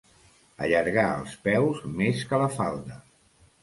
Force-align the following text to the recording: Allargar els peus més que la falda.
Allargar 0.67 1.03
els 1.19 1.37
peus 1.51 1.87
més 2.03 2.27
que 2.35 2.43
la 2.47 2.53
falda. 2.61 3.03